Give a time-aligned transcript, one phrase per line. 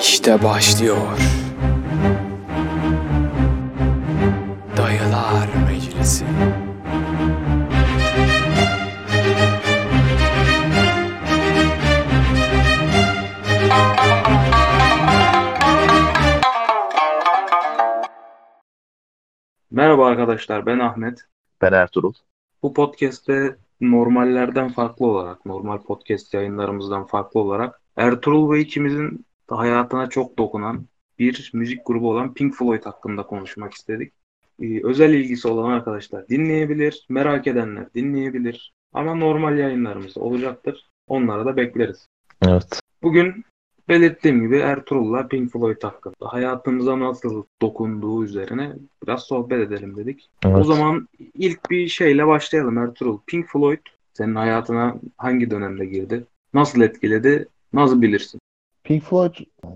[0.00, 1.18] İşte başlıyor.
[4.76, 6.24] Dayılar Meclisi.
[19.70, 21.20] Merhaba arkadaşlar, ben Ahmet.
[21.62, 22.12] Ben Ertuğrul.
[22.62, 29.26] Bu podcast'te normallerden farklı olarak, normal podcast yayınlarımızdan farklı olarak Ertuğrul ve ikimizin
[29.58, 30.86] hayatına çok dokunan
[31.18, 34.12] bir müzik grubu olan Pink Floyd hakkında konuşmak istedik.
[34.62, 40.90] Ee, özel ilgisi olan arkadaşlar dinleyebilir, merak edenler dinleyebilir ama normal yayınlarımız olacaktır.
[41.08, 42.06] Onlara da bekleriz.
[42.42, 42.80] Evet.
[43.02, 43.44] Bugün
[43.88, 48.72] belirttiğim gibi Ertuğrul'la Pink Floyd hakkında hayatımıza nasıl dokunduğu üzerine
[49.06, 50.30] biraz sohbet edelim dedik.
[50.46, 50.56] evet.
[50.56, 53.18] O zaman ilk bir şeyle başlayalım Ertuğrul.
[53.26, 56.24] Pink Floyd senin hayatına hangi dönemde girdi?
[56.54, 57.48] Nasıl etkiledi?
[57.72, 58.40] Nasıl bilirsin?
[58.84, 59.34] Pink Floyd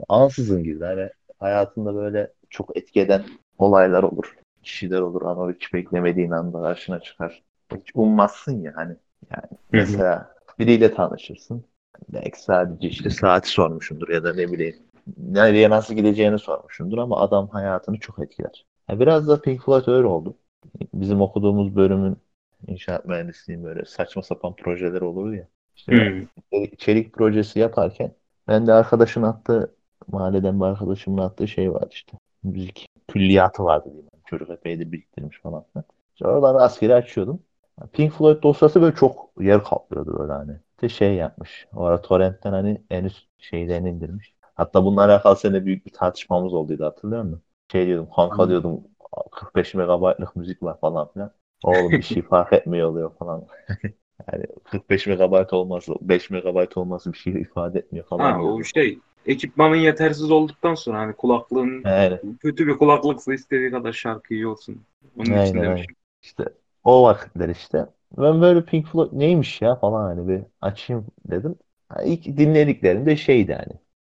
[0.08, 0.84] ansızın girdi.
[0.84, 3.24] Hani hayatında böyle çok etki eden
[3.58, 4.36] olaylar olur.
[4.62, 7.42] Kişiler olur ama hiç beklemediğin anda karşına çıkar.
[7.76, 8.96] Hiç ummazsın ya hani.
[9.36, 11.64] Yani mesela biriyle tanışırsın.
[12.08, 14.76] Belki sadece işte saati sormuşundur ya da ne bileyim
[15.16, 18.66] nereye nasıl gideceğini sormuşundur ama adam hayatını çok etkiler.
[18.90, 20.36] Ya biraz da Pink Floyd öyle oldu.
[20.94, 22.16] Bizim okuduğumuz bölümün
[22.66, 25.48] inşaat mühendisliği böyle saçma sapan projeler olur ya.
[25.76, 26.28] İşte Hmm.
[26.78, 28.14] çelik projesi yaparken
[28.48, 29.74] ben de arkadaşın attığı
[30.08, 32.18] mahalleden bir arkadaşımın attığı şey vardı işte.
[32.42, 34.06] Müzik külliyatı vardı diyeyim.
[34.26, 35.64] Çocuk epeydir biriktirmiş falan.
[36.14, 37.42] İşte oradan rastgele açıyordum.
[37.92, 40.52] Pink Floyd dosyası böyle çok yer kaplıyordu böyle hani.
[40.70, 41.66] İşte şey yapmış.
[41.74, 44.34] O ara torrentten hani en üst şeylerini indirmiş.
[44.54, 47.42] Hatta bununla alakalı seninle büyük bir tartışmamız olduydu hatırlıyor musun?
[47.72, 48.80] Şey diyordum kanka diyordum
[49.32, 51.30] 45 megabaytlık müzik var falan filan.
[51.64, 53.46] Oğlum bir şey fark etmiyor oluyor falan.
[54.32, 58.32] Yani 45 megabayt olması, 5 megabayt olması bir şey ifade etmiyor falan.
[58.32, 63.92] Ha, o şey ekipmanın yetersiz olduktan sonra hani kulaklığın Yani kötü bir kulaklıksa istediği kadar
[63.92, 64.82] şarkı iyi olsun.
[65.16, 65.86] Onun için Aynen, demiş.
[66.22, 66.44] işte
[66.84, 67.86] o vakitler işte.
[68.18, 71.58] Ben böyle Pink Floyd neymiş ya falan hani bir açayım dedim.
[71.88, 73.72] Ha, İlk dinlediklerimde şeydi hani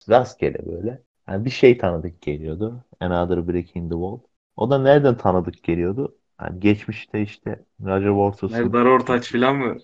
[0.09, 1.03] rastgele böyle.
[1.27, 2.83] Yani bir şey tanıdık geliyordu.
[2.99, 4.19] Another Brick in the Wall.
[4.55, 6.17] O da nereden tanıdık geliyordu?
[6.41, 9.77] Yani geçmişte işte Roger Waters Eldar Ortaç falan mı?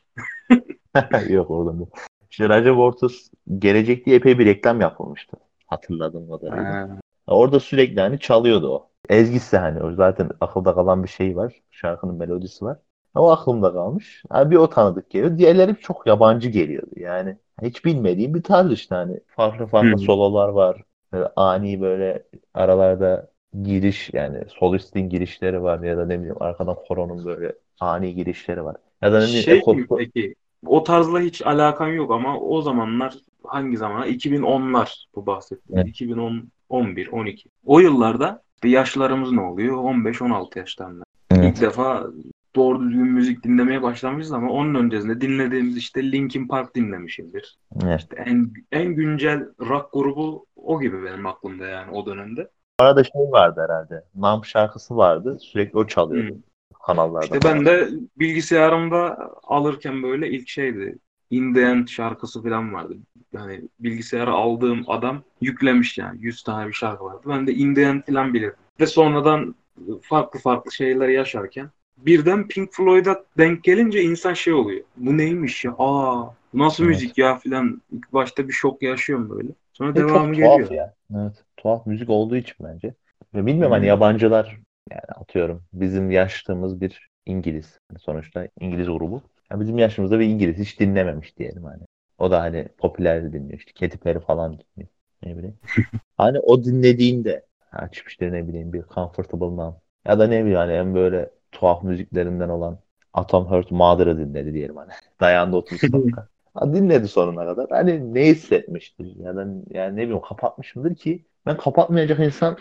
[1.29, 1.89] yok oradan değil.
[2.31, 3.29] İşte Roger Waters
[3.59, 5.37] gelecek diye epey bir reklam yapılmıştı.
[5.67, 6.73] Hatırladığım kadarıyla.
[6.73, 8.89] Ha, Orada sürekli hani çalıyordu o.
[9.09, 11.53] Ezgisi hani o zaten akılda kalan bir şey var.
[11.71, 12.77] Şarkının melodisi var.
[13.15, 14.23] O aklımda kalmış.
[14.33, 15.37] Yani bir o tanıdık geliyor.
[15.37, 16.91] Diğerleri çok yabancı geliyordu.
[16.95, 19.19] Yani hiç bilmediğim bir tarz işte hani.
[19.27, 19.97] Farklı farklı Hı.
[19.97, 20.83] sololar var.
[21.13, 22.23] Böyle ani böyle
[22.53, 23.31] aralarda
[23.63, 28.75] giriş yani solistin girişleri var ya da ne bileyim arkadan koronun böyle ani girişleri var.
[29.01, 30.35] Ya da ne bileyim Şey mi peki?
[30.65, 34.07] O tarzla hiç alakan yok ama o zamanlar hangi zamana?
[34.07, 35.79] 2010'lar bu bahsettiğim.
[35.79, 35.87] Evet.
[35.87, 37.49] 2010, 11, 12.
[37.65, 39.77] O yıllarda yaşlarımız ne oluyor?
[39.77, 41.03] 15-16 yaşlarında.
[41.31, 41.45] Evet.
[41.45, 42.07] İlk defa
[42.55, 47.57] doğru düzgün müzik dinlemeye başlamışız ama onun öncesinde dinlediğimiz işte Linkin Park dinlemişimdir.
[47.83, 47.99] Evet.
[47.99, 52.49] İşte en en güncel rock grubu o gibi benim aklımda yani o dönemde.
[52.79, 54.03] Arada şey vardı herhalde.
[54.15, 55.37] Nam şarkısı vardı.
[55.41, 56.73] Sürekli o çalıyordu Hı.
[56.85, 57.25] kanallarda.
[57.25, 60.97] İşte ben de bilgisayarımda alırken böyle ilk şeydi.
[61.29, 62.93] In the End şarkısı falan vardı.
[63.33, 66.17] Yani bilgisayara aldığım adam yüklemiş yani.
[66.21, 67.21] 100 tane bir şarkı vardı.
[67.25, 68.57] Ben de In the End falan bilirdim.
[68.79, 69.55] Ve sonradan
[70.01, 74.81] farklı farklı şeyler yaşarken birden Pink Floyd'a denk gelince insan şey oluyor.
[74.97, 75.75] Bu neymiş ya?
[75.77, 76.95] Aa, nasıl Evet.
[76.95, 77.81] müzik ya falan.
[77.91, 79.49] İlk başta bir şok yaşıyorum böyle.
[79.73, 80.71] Sonra Ve devamı çok geliyor.
[80.71, 80.93] ya.
[81.15, 81.43] Evet.
[81.59, 82.93] Tuhaf müzik olduğu için bence.
[83.33, 83.87] Ve bilmiyorum hani Hı.
[83.87, 84.59] yabancılar
[84.91, 87.79] yani atıyorum bizim yaştığımız bir İngiliz.
[87.91, 89.21] Yani sonuçta İngiliz grubu.
[89.51, 91.83] Yani bizim yaşımızda bir İngiliz hiç dinlememiş diyelim hani.
[92.17, 94.89] O da hani popüler dinliyor işte Katy Perry falan dinliyor.
[95.23, 95.59] Ne bileyim.
[96.17, 99.73] Hani o dinlediğinde açıp işte ne bileyim bir Comfortable Numb
[100.05, 102.79] ya da ne bileyim hani en böyle tuhaf müziklerinden olan
[103.13, 104.91] Atom Heart Mother'ı dinledi diyelim hani.
[105.19, 106.27] Dayandı 30 dakika.
[106.61, 107.69] Dinledi sonuna kadar.
[107.69, 112.57] Hani ne hissetmiştir ya da yani ne bileyim kapatmışımdır ki ben kapatmayacak insan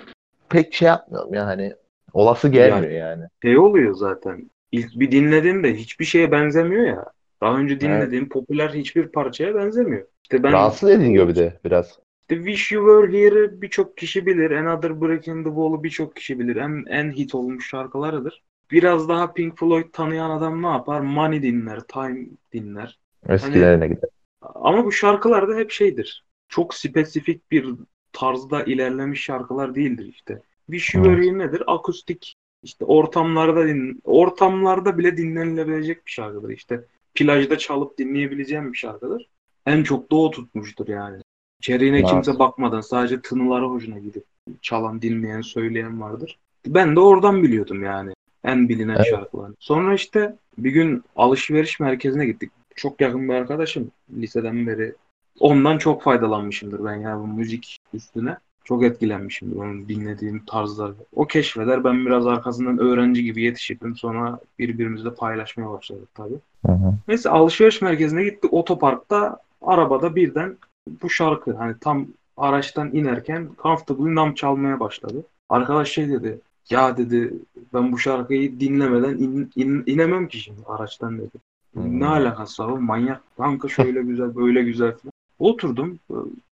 [0.48, 1.74] pek şey yapmıyorum yani hani
[2.12, 3.24] olası gelmiyor yani.
[3.42, 4.50] Şey oluyor zaten.
[4.72, 7.04] İlk bir dinlediğinde hiçbir şeye benzemiyor ya.
[7.40, 10.06] Daha önce dinlediğim popüler hiçbir parçaya benzemiyor.
[10.22, 11.98] İşte ben Rahatsız ediliyor bir de biraz.
[12.20, 14.50] işte Wish You Were Here'ı birçok kişi bilir.
[14.50, 16.56] Another Brick in the Wall'u birçok kişi bilir.
[16.56, 18.42] En, en hit olmuş şarkılarıdır.
[18.70, 21.00] Biraz daha Pink Floyd tanıyan adam ne yapar?
[21.00, 22.98] Money dinler, Time dinler.
[23.28, 24.10] Eskilerine gider.
[24.42, 26.24] Ama bu şarkılar da hep şeydir.
[26.48, 27.66] Çok spesifik bir
[28.12, 30.42] tarzda ilerlemiş şarkılar değildir işte.
[30.68, 31.32] You Were Evet.
[31.32, 31.62] Nedir?
[31.66, 36.84] Akustik işte ortamlarda din ortamlarda bile dinlenilebilecek bir şarkıdır işte.
[37.14, 39.28] Plajda çalıp dinleyebileceğim bir şarkıdır.
[39.66, 41.22] En çok da o tutmuştur yani.
[41.60, 44.24] İçeriğine Ne kimse bakmadan sadece tınıları hoşuna gidip
[44.62, 46.38] çalan, dinleyen, söyleyen vardır.
[46.66, 48.12] Ben de oradan biliyordum yani.
[48.44, 49.06] En bilinen Evet.
[49.10, 49.54] şarkılarını.
[49.58, 52.52] Sonra işte bir gün alışveriş merkezine gittik.
[52.78, 54.94] Çok yakın bir arkadaşım liseden beri.
[55.40, 58.36] Ondan çok faydalanmışımdır ben yani bu müzik üstüne.
[58.64, 60.92] Çok etkilenmişimdir onun dinlediğim tarzlar.
[61.14, 63.96] O keşfeder ben biraz arkasından öğrenci gibi yetişirdim.
[63.96, 66.38] Sonra birbirimizle paylaşmaya başladık tabii.
[66.66, 66.94] Hı hı.
[67.08, 68.52] Neyse alışveriş merkezine gittik.
[68.52, 70.56] Otoparkta arabada birden
[71.02, 75.22] bu şarkı hani tam araçtan inerken Comfortably Numb çalmaya başladı.
[75.48, 76.40] Arkadaş şey dedi.
[76.70, 77.32] Ya dedi
[77.74, 81.47] ben bu şarkıyı dinlemeden in- in- inemem ki şimdi araçtan dedi.
[81.74, 82.00] Hmm.
[82.00, 82.78] Ne alakası var?
[82.78, 83.22] Manyak.
[83.36, 85.12] Kanka şöyle güzel böyle güzel falan.
[85.38, 85.98] Oturdum.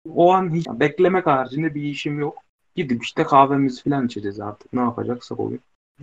[0.09, 2.37] O an hiç beklemek haricinde bir işim yok.
[2.75, 4.73] Gidip işte kahvemizi falan içeceğiz artık.
[4.73, 5.59] Ne yapacaksak o gün.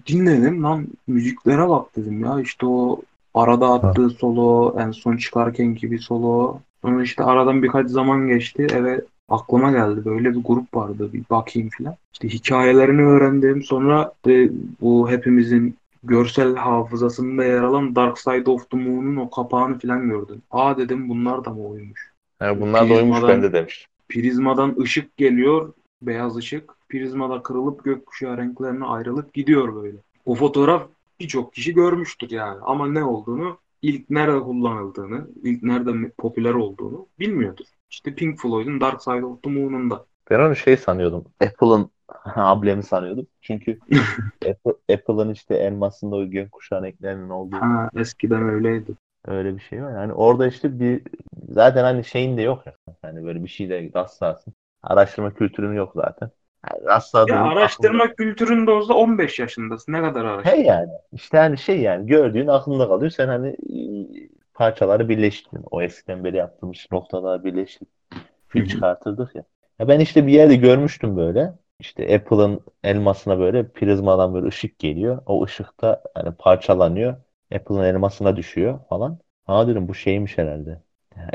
[0.06, 2.40] Dinledim lan müziklere bak dedim ya.
[2.40, 3.00] işte o
[3.34, 6.60] arada attığı solo, en son çıkarken gibi solo.
[6.82, 8.66] Sonra işte aradan birkaç zaman geçti.
[8.72, 10.04] Eve aklıma geldi.
[10.04, 11.12] Böyle bir grup vardı.
[11.12, 11.94] Bir bakayım falan.
[12.12, 13.62] İşte hikayelerini öğrendim.
[13.62, 19.78] Sonra de bu hepimizin görsel hafızasında yer alan Dark Side of the Moon'un o kapağını
[19.78, 20.42] falan gördüm.
[20.50, 22.12] Aa dedim bunlar da mı oymuş?
[22.40, 23.90] Yani bunlar da oymuş ben de demiştim.
[24.08, 25.72] Prizmadan ışık geliyor.
[26.02, 26.74] Beyaz ışık.
[26.88, 29.96] Prizmada kırılıp gökkuşağı renklerine ayrılıp gidiyor böyle.
[30.26, 30.82] O fotoğraf
[31.20, 32.58] birçok kişi görmüştür yani.
[32.62, 37.64] Ama ne olduğunu, ilk nerede kullanıldığını, ilk nerede popüler olduğunu bilmiyordur.
[37.90, 40.04] İşte Pink Floyd'un Dark Side of the Moon'unda.
[40.30, 41.24] Ben onu şey sanıyordum.
[41.40, 41.90] Apple'ın
[42.36, 43.26] ablemi sanıyordum.
[43.40, 43.78] Çünkü
[44.50, 48.92] Apple, Apple'ın işte elmasında o gökkuşağı renklerinin olduğu Ha, eskiden öyleydi.
[49.26, 49.92] öyle bir şey var.
[50.00, 51.02] Yani orada işte bir
[51.48, 52.74] zaten hani şeyin de yok ya.
[53.02, 54.54] Hani böyle bir şeyle rastlarsın.
[54.82, 56.30] Araştırma kültürün yok zaten.
[56.70, 59.92] Yani rastladığın Ya aklında- araştırma kültüründe olsa 15 yaşındasın.
[59.92, 60.50] Ne kadar araştır?
[60.52, 60.88] He yani.
[61.12, 63.10] İşte hani şey yani gördüğün aklında kalıyor.
[63.10, 63.78] Sen hani e,
[64.54, 65.64] parçaları birleştirdin.
[65.70, 67.88] O eskiden beri yaptığımız noktaları birleştirip
[68.48, 69.44] fil çıkartırdık ya.
[69.78, 71.52] Ya ben işte bir yerde görmüştüm böyle.
[71.80, 75.22] İşte Apple'ın elmasına böyle prizmadan böyle ışık geliyor.
[75.26, 77.16] O ışıkta hani parçalanıyor.
[77.54, 79.18] Apple'ın elmasına düşüyor falan.
[79.44, 80.82] Ha dedim bu şeymiş herhalde.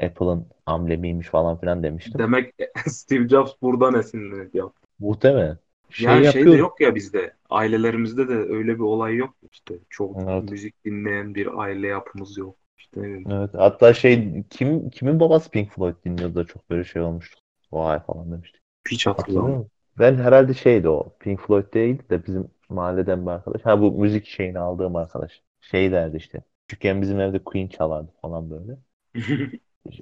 [0.04, 2.22] Apple'ın amblemiymiş falan filan demiştim.
[2.22, 2.54] Demek
[2.88, 4.88] Steve Jobs buradan esinlenip yaptı.
[5.00, 5.58] Muhtemelen.
[5.90, 6.56] Şey Ya şey de yapıyor.
[6.56, 7.36] yok ya bizde.
[7.50, 9.36] Ailelerimizde de öyle bir olay yok.
[9.52, 10.50] İşte çok Evet.
[10.50, 12.58] müzik dinleyen bir aile yapımız yok.
[12.78, 13.20] İşte.
[13.30, 13.50] Evet.
[13.54, 17.40] Hatta şey kim kimin babası Pink Floyd dinliyordu da çok böyle şey olmuştu.
[17.72, 18.62] Vay falan demiştik.
[18.90, 19.72] hiç hatırlamıyorum.
[20.00, 21.16] Ben herhalde şeydi o.
[21.20, 23.62] Pink Floyd değildi de bizim mahalleden bir arkadaş.
[23.66, 25.42] Ha bu müzik şeyini aldığım arkadaş.
[25.62, 26.44] Şey derdi işte.
[26.68, 28.78] Küçükken bizim evde Queen çalardı falan böyle.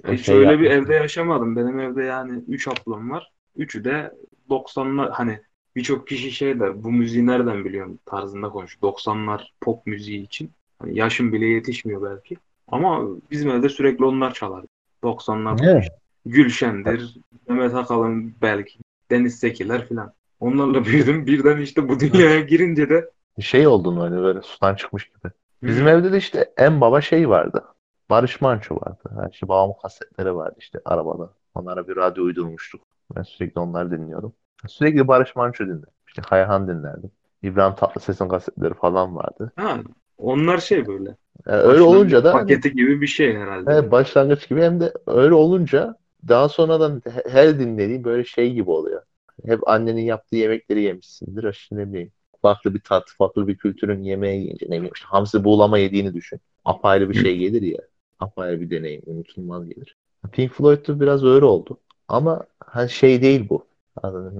[0.08, 0.74] Hiç şey öyle bir yapmıştı.
[0.74, 1.56] evde yaşamadım.
[1.56, 3.32] Benim evde yani 3 ablam var.
[3.56, 4.14] Üçü de
[4.50, 5.40] 90'lar hani
[5.76, 8.92] birçok kişi şey der bu müziği nereden biliyorsun tarzında konuşuyor.
[8.92, 10.50] 90'lar pop müziği için.
[10.78, 12.36] Hani yaşım bile yetişmiyor belki.
[12.68, 14.66] Ama bizim evde sürekli onlar çalardı.
[15.02, 15.88] 90'lar Evet.
[16.26, 17.16] Gülşen'dir,
[17.48, 18.78] Mehmet Akalın belki,
[19.10, 20.12] Deniz Sekiler filan.
[20.40, 21.26] Onlarla büyüdüm.
[21.26, 23.10] Birden işte bu dünyaya girince de
[23.40, 25.32] Şey oldun hani böyle sudan çıkmış gibi.
[25.62, 27.64] Bizim evde de işte en baba şey vardı.
[28.10, 29.10] Barış Manço vardı.
[29.16, 31.30] Ha, işte babamın kasetleri vardı işte arabada.
[31.54, 32.82] Onlara bir radyo uydurmuştuk.
[33.16, 34.32] Ben sürekli onları dinliyordum.
[34.68, 35.88] Sürekli Barış Manço dinledim.
[36.06, 37.10] İşte Kayhan dinlerdim.
[37.42, 39.52] İbrahim Tatlıses'in kasetleri falan vardı.
[39.56, 39.78] ha,
[40.18, 41.16] onlar şey böyle.
[41.46, 43.72] Yani öyle başlangıç olunca da paketi gibi bir şey herhalde.
[43.72, 45.96] He, başlangıç gibi hem de öyle olunca
[46.28, 49.02] daha sonradan he- her dinlediğin böyle şey gibi oluyor.
[49.46, 51.50] Hep annenin yaptığı yemekleri yemişsindir.
[51.50, 52.12] İşte ne bileyim
[52.42, 56.40] farklı bir tat, farklı bir kültürün yemeği yiyince ne bileyim işte hamsi buğulama yediğini düşün.
[56.64, 57.78] Apayrı bir şey gelir ya.
[58.20, 59.02] Apayrı bir deneyim.
[59.06, 59.96] Unutulmaz gelir.
[60.32, 61.80] Pink Floyd'da biraz öyle oldu.
[62.08, 63.66] Ama hani şey değil bu.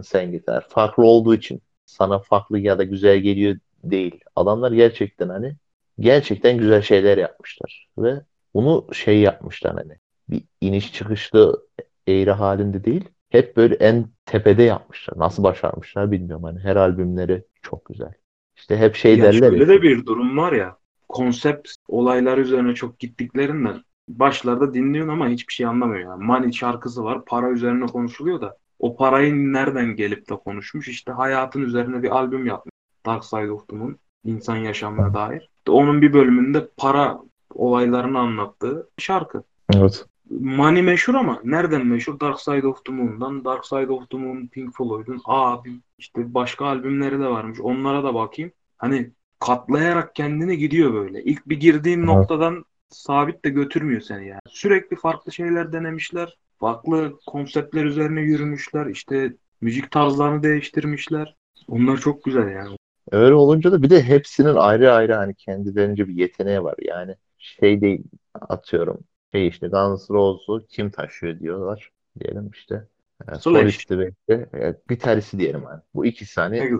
[0.04, 0.66] Sen gitar.
[0.68, 4.20] Farklı olduğu için sana farklı ya da güzel geliyor değil.
[4.36, 5.56] Adamlar gerçekten hani
[6.00, 7.88] gerçekten güzel şeyler yapmışlar.
[7.98, 8.20] Ve
[8.54, 11.66] bunu şey yapmışlar hani bir iniş çıkışlı
[12.06, 13.04] eğri halinde değil.
[13.30, 15.18] Hep böyle en tepede yapmışlar.
[15.18, 16.44] Nasıl başarmışlar bilmiyorum.
[16.44, 18.12] Hani her albümleri çok güzel.
[18.56, 20.76] İşte hep şey Ya derler şöyle de bir durum var ya.
[21.08, 26.10] Konsept olaylar üzerine çok gittiklerinden başlarda dinliyorsun ama hiçbir şey anlamıyor.
[26.10, 27.24] Yani Money şarkısı var.
[27.24, 30.88] Para üzerine konuşuluyor da o parayı nereden gelip de konuşmuş?
[30.88, 32.72] İşte hayatın üzerine bir albüm yapmış.
[33.06, 33.96] Dark Side of the Moon.
[34.24, 35.40] insan yaşamına dair.
[35.58, 37.18] İşte onun bir bölümünde para
[37.54, 39.42] olaylarını anlattığı şarkı.
[39.74, 40.06] Evet.
[40.30, 42.20] Money meşhur ama nereden meşhur?
[42.20, 43.44] Dark Side of the Moon'dan.
[43.44, 45.20] Dark Side of the Moon, Pink Floyd'un.
[45.24, 47.60] Aa bir işte başka albümleri de varmış.
[47.60, 48.52] Onlara da bakayım.
[48.78, 51.22] Hani katlayarak kendini gidiyor böyle.
[51.24, 52.08] İlk bir girdiğin Evet.
[52.08, 54.40] noktadan sabit de götürmüyor seni yani.
[54.48, 56.38] Sürekli farklı şeyler denemişler.
[56.60, 58.86] Farklı konseptler üzerine yürümüşler.
[58.86, 61.36] İşte müzik tarzlarını değiştirmişler.
[61.68, 62.76] Onlar çok güzel yani.
[63.12, 66.74] Öyle olunca da bir de hepsinin ayrı ayrı hani kendilerince bir yeteneği var.
[66.82, 68.02] Yani şey değil
[68.40, 68.98] atıyorum.
[69.34, 71.90] Şey işte Guns Roses'u kim taşıyor diyorlar.
[72.20, 72.86] Diyelim işte.
[73.28, 75.80] Yani solisti ve de, e, gitaristi diyelim hani.
[75.94, 76.70] Bu ikisi hani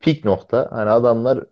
[0.00, 0.68] pik nokta.
[0.70, 1.44] Hani adamlar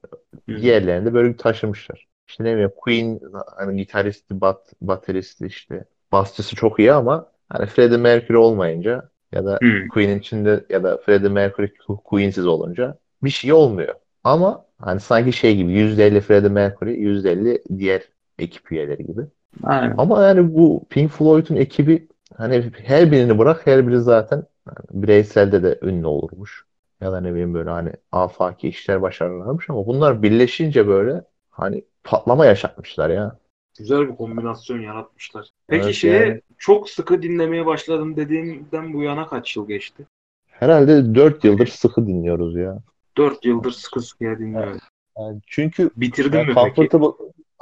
[0.48, 2.08] diğerlerini böyle bir taşımışlar.
[2.28, 3.20] İşte ne bileyim Queen
[3.56, 9.58] hani gitaristi, bat, bateristi işte basçısı çok iyi ama hani Freddie Mercury olmayınca ya da
[9.62, 9.88] Hı.
[9.88, 11.72] Queen'in içinde ya da Freddie Mercury
[12.04, 13.94] Queen'siz olunca bir şey olmuyor.
[14.24, 18.02] Ama hani sanki şey gibi %50 Freddie Mercury, %50 diğer
[18.38, 19.22] ekip üyeleri gibi.
[19.64, 19.94] Aynen.
[19.98, 25.62] Ama yani bu Pink Floyd'un ekibi hani her birini bırak her biri zaten hani bireyselde
[25.62, 26.64] de ünlü olurmuş.
[27.00, 32.46] Ya da ne bileyim böyle hani afaki işler başarırlarmış ama bunlar birleşince böyle hani patlama
[32.46, 33.36] yaşatmışlar ya.
[33.78, 35.48] Güzel bir kombinasyon yaratmışlar.
[35.68, 40.06] Peki Evet, şeye yani- çok sıkı dinlemeye başladım dediğimden bu yana kaç yıl geçti?
[40.50, 42.78] Herhalde 4 yıldır sıkı dinliyoruz ya.
[43.16, 44.78] 4 yıldır sıkı sıkıya dinliyorum.
[45.18, 46.88] Yani çünkü Bitirdin yani mi peki?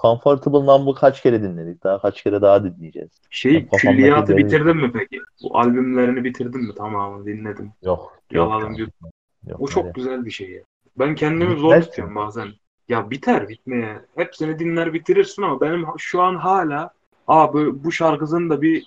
[0.03, 1.85] Comfortable, Number'ı kaç kere dinledik?
[1.85, 3.11] Daha kaç kere daha dinleyeceğiz.
[3.31, 5.21] Şey Ya kafamdaki külliyatı benim- bitirdin mi peki?
[5.43, 6.75] Bu albümlerini bitirdin mi?
[6.75, 7.73] Tamamını dinledim.
[7.83, 8.19] Yok.
[8.33, 8.89] Yalan yok,
[9.47, 9.93] yok, O çok öyle.
[9.95, 10.63] güzel bir şey ya.
[10.99, 12.21] Ben kendimi zor Bitmez tutuyorum mi?
[12.21, 12.49] bazen.
[12.89, 14.01] Ya biter bitmeye.
[14.17, 16.91] Hepsini dinler bitirirsin ama benim şu an hala
[17.29, 18.87] Aa bu, bu şarkısını da bir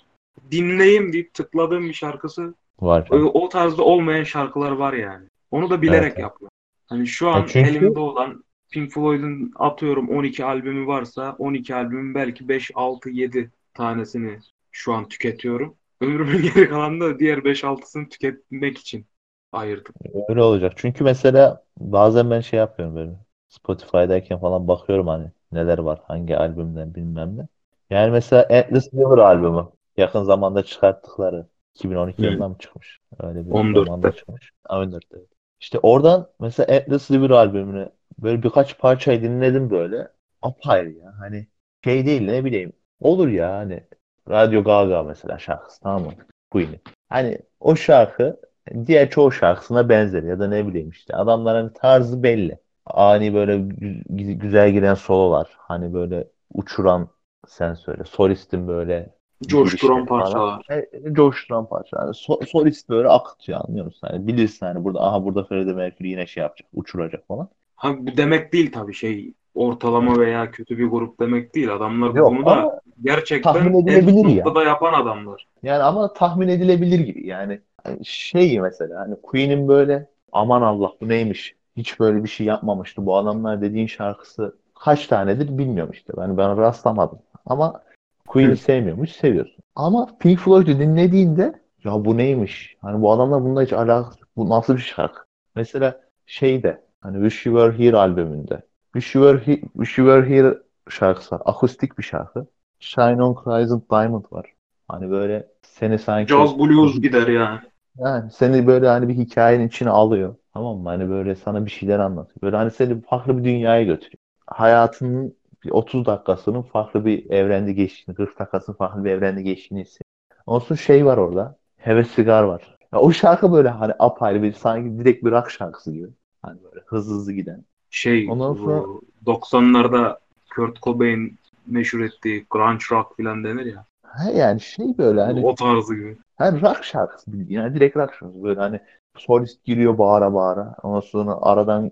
[0.50, 3.08] dinleyeyim deyip tıkladığım bir şarkısı Var.
[3.10, 5.26] o, o tarzda olmayan şarkılar var yani.
[5.50, 6.52] Onu da bilerek Evet, yapıyorum.
[6.86, 12.14] Hani şu an Ya çünkü- elimde olan Pink Floyd'un atıyorum 12 albümü varsa 12 albümün
[12.14, 14.38] belki 5, 6, 7 tanesini
[14.72, 15.76] şu an tüketiyorum.
[16.00, 19.06] Ömrümün geri kalanında da diğer 5-6'sını tüketmek için
[19.52, 19.94] ayırdım.
[20.28, 20.72] Öyle olacak.
[20.76, 23.12] Çünkü mesela bazen ben şey yapıyorum böyle.
[23.48, 27.48] Spotify'dayken falan bakıyorum hani neler var, hangi albümden bilmem ne.
[27.90, 32.26] Yani mesela Endless River albümü yakın zamanda çıkarttıkları 2012 Hı.
[32.26, 33.00] yılında mı çıkmış?
[33.20, 33.84] Öyle bir 14'te.
[33.84, 34.50] zamanda çıkmış.
[34.68, 35.16] Ha, 14'te.
[35.18, 35.28] evet.
[35.60, 40.08] İşte oradan mesela Endless River albümünü böyle birkaç parçayı dinledim böyle.
[40.42, 41.14] Apayrı ya.
[41.18, 41.46] Hani
[41.84, 42.72] şey değil ne bileyim.
[43.00, 43.84] Olur ya hani
[44.30, 46.12] Radio Gaga mesela şarkısı tamam mı?
[46.50, 46.80] Queen'in.
[47.08, 48.40] Hani o şarkı
[48.86, 52.58] diğer çoğu şarkısına benzer ya da ne bileyim işte adamların tarzı belli.
[52.86, 57.08] Ani böyle gü- güzel giren sololar hani böyle uçuran
[57.48, 59.14] sen söyle solistin böyle
[59.46, 60.66] Coşturan parçalar.
[60.70, 62.14] E, coşturan parçalar.
[62.14, 64.08] So- solist böyle akıtıyor anlıyor musun?
[64.12, 67.48] Yani bilirsin hani burada aha burada Freddie Mercury yine şey yapacak uçuracak falan.
[67.82, 71.74] Ha, bu demek değil tabii şey ortalama veya kötü bir grup demek değil.
[71.74, 74.44] Adamlar Yok bunu da gerçekten tahmin edilebilir ya.
[74.44, 75.46] noktada yapan adamlar.
[75.62, 77.60] Yani ama tahmin edilebilir gibi yani.
[77.84, 81.54] Hani şey mesela hani Queen'in böyle aman Allah bu neymiş?
[81.76, 86.12] Hiç böyle bir şey yapmamıştı bu adamlar dediğin şarkısı kaç tanedir bilmiyorum işte.
[86.16, 87.18] Ben ben rastlamadım.
[87.46, 87.82] Ama
[88.28, 89.62] Queen'i sevmiyormuş, seviyorsun.
[89.76, 91.52] Ama Pink Floyd'u dinlediğinde
[91.84, 92.76] ya bu neymiş?
[92.80, 94.20] Hani bu adamlar bununla hiç alakası.
[94.36, 95.20] Bu nasıl bir şarkı?
[95.56, 98.62] Mesela şeyde hani Wish You Were Here albümünde
[98.94, 100.58] Wish You Were, He- Wish You Were Here
[100.90, 101.36] şarkısı.
[101.36, 102.46] Akustik bir şarkı.
[102.80, 104.54] Shine On Crescent Diamond var.
[104.88, 107.60] Hani böyle seni sanki Jazz blues gider yani.
[107.98, 110.36] yani seni böyle hani bir hikayenin içine alıyor.
[110.54, 110.88] Tamam mı?
[110.88, 112.42] Hani böyle sana bir şeyler anlatıyor.
[112.42, 114.18] Böyle hani seni farklı bir dünyaya götürüyor.
[114.46, 120.10] Hayatının bir 30 dakikasının farklı bir evrende geçtiğini, 40 dakikasının farklı bir evrende geçtiğini hissediyor.
[120.46, 121.58] Olsun şey var orada.
[121.76, 122.78] Heves Sigar var.
[122.92, 126.08] Ya o şarkı böyle hani apayrı bir sanki direkt bir rock şarkısı gibi.
[126.42, 127.64] Hani böyle hızlı hızlı giden.
[127.90, 130.18] Şey Ondan sonra- bu 90'larda
[130.54, 133.84] Kurt Cobain meşhur ettiği grunge rock filan denir ya.
[134.02, 136.16] Ha yani şey böyle hani O tarzı gibi.
[136.36, 137.60] Hani rock şarkısı bildiğin.
[137.60, 138.42] Yani direkt rock şarkısı.
[138.42, 138.80] Böyle hani
[139.16, 140.74] solist giriyor bağıra bağıra.
[140.82, 141.90] Ondan sonra aradan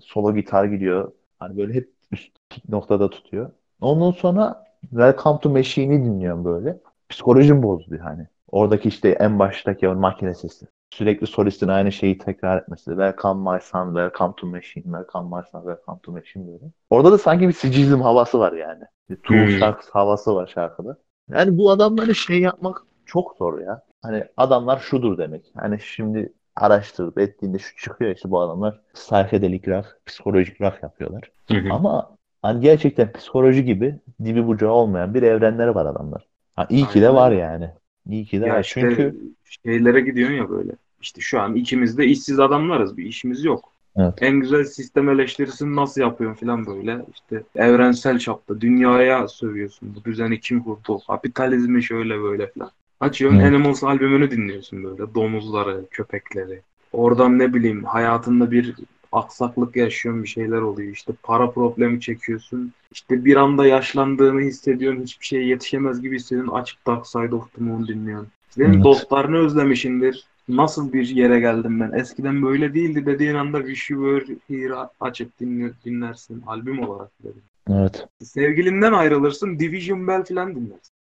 [0.00, 1.12] solo gitar gidiyor.
[1.38, 2.32] Hani böyle hep üst
[2.68, 3.50] noktada tutuyor.
[3.80, 6.78] Ondan sonra Welcome to Machine'i dinliyorum böyle.
[7.08, 8.26] Psikolojim bozdu hani.
[8.50, 10.66] Oradaki işte en baştaki o makine sesi.
[10.92, 12.84] Sürekli solistin aynı şeyi tekrar etmesi.
[12.84, 16.64] Welcome my son, welcome to machine, welcome my son, welcome to machine böyle.
[16.90, 18.84] Orada da sanki bir sicilizm havası var yani.
[19.10, 19.58] Bir Tool Hmm.
[19.58, 20.96] şarkısı havası var şarkıda.
[21.30, 23.82] Yani bu adamları şey yapmak çok zor ya.
[24.02, 25.52] Hani adamlar şudur demek.
[25.56, 31.32] Hani şimdi araştırıp ettiğinde şu çıkıyor işte bu adamlar psychedelic rock, psikolojik rock yapıyorlar.
[31.70, 36.26] Ama hani gerçekten psikoloji gibi dibi bucağı olmayan bir evrenleri var adamlar.
[36.56, 37.70] Ha, iyi ki de var yani.
[38.08, 38.60] İyi ki de Ya var.
[38.60, 39.16] işte Çünkü
[39.64, 40.72] şeylere gidiyorsun ya böyle.
[41.00, 42.96] İşte şu an ikimiz de işsiz adamlarız.
[42.96, 43.72] Bir işimiz yok.
[43.96, 44.14] Evet.
[44.20, 47.04] En güzel sistem eleştirisini nasıl yapıyorsun falan böyle.
[47.14, 49.94] İşte evrensel çapta dünyaya sövüyorsun.
[49.94, 50.98] Bu düzeni kim kurdu?
[51.06, 52.70] Kapitalizmi şöyle böyle falan.
[53.00, 53.48] Açıyorsun Evet.
[53.48, 55.14] Animals albümünü dinliyorsun böyle.
[55.14, 56.62] Domuzları, köpekleri.
[56.92, 58.74] Oradan ne bileyim hayatında bir
[59.12, 60.92] aksaklık yaşıyorsun bir şeyler oluyor.
[60.92, 62.72] İşte para problemi çekiyorsun.
[62.92, 65.02] İşte bir anda yaşlandığını hissediyorsun.
[65.02, 66.52] Hiçbir şeye yetişemez gibi hissediyorsun.
[66.54, 68.28] Açıp Dark Side of the Moon dinliyorsun.
[68.50, 68.84] Senin Evet.
[68.84, 70.26] dostlarını özlemişindir.
[70.48, 71.92] Nasıl bir yere geldim ben?
[71.92, 76.42] Eskiden böyle değildi dediğin anda Wish You Were Here açıp dinle- dinlersin.
[76.46, 77.42] Albüm olarak dedim.
[77.70, 78.06] evet.
[78.22, 79.58] Sevgilinden ayrılırsın.
[79.58, 80.92] Division Bell falan dinlersin.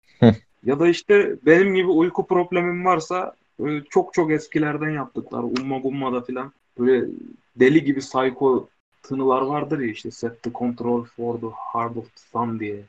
[0.65, 3.33] Ya da işte benim gibi uyku problemim varsa
[3.89, 5.43] çok çok eskilerden yaptıklar.
[5.43, 6.51] Umma Gumma'da falan.
[6.79, 7.05] Böyle
[7.55, 8.67] deli gibi psycho
[9.03, 12.81] tınılar vardır ya işte set the control for the heart of the sun diye.